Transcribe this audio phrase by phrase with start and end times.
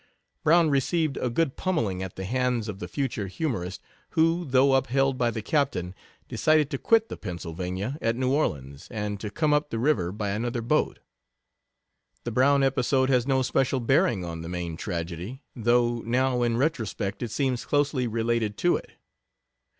[0.43, 3.79] Brown received a good pummeling at the hands of the future humorist,
[4.17, 5.93] who, though upheld by the captain,
[6.27, 10.31] decided to quit the Pennsylvania at New Orleans and to come up the river by
[10.31, 10.97] another boat.
[12.23, 17.21] The Brown episode has no special bearing on the main tragedy, though now in retrospect
[17.21, 18.93] it seems closely related to it.